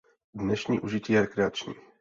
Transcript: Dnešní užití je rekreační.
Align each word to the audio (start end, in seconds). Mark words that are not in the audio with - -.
Dnešní 0.33 0.79
užití 0.79 1.13
je 1.13 1.21
rekreační. 1.21 1.73